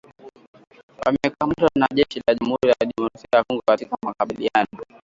wamekamatwa 1.05 1.69
na 1.75 1.87
jeshi 1.95 2.19
la 2.27 2.35
Jamuhuri 2.35 2.69
ya 2.69 2.85
Demokrasia 2.87 3.29
ya 3.33 3.43
Kongo 3.43 3.63
katika 3.67 3.97
makabiliano 4.03 4.67